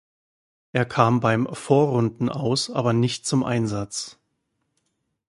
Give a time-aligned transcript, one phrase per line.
[0.71, 4.17] Er kam beim Vorrunden-Aus aber nicht zum Einsatz.